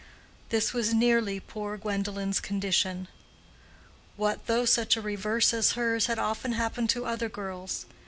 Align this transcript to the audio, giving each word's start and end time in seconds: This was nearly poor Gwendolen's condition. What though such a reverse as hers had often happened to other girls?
This 0.49 0.73
was 0.73 0.95
nearly 0.95 1.39
poor 1.39 1.77
Gwendolen's 1.77 2.39
condition. 2.39 3.07
What 4.15 4.47
though 4.47 4.65
such 4.65 4.97
a 4.97 5.01
reverse 5.01 5.53
as 5.53 5.73
hers 5.73 6.07
had 6.07 6.17
often 6.17 6.53
happened 6.53 6.89
to 6.89 7.05
other 7.05 7.29
girls? 7.29 7.85